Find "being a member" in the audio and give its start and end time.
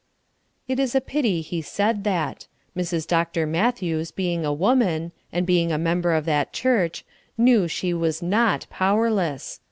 5.45-6.13